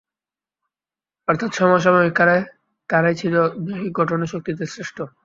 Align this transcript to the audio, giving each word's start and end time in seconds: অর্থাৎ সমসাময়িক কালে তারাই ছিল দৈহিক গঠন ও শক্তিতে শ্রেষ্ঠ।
অর্থাৎ 1.27 1.51
সমসাময়িক 1.53 2.13
কালে 2.15 2.37
তারাই 2.89 3.15
ছিল 3.15 3.35
দৈহিক 3.65 3.93
গঠন 3.99 4.19
ও 4.21 4.27
শক্তিতে 4.33 4.63
শ্রেষ্ঠ। 4.67 4.97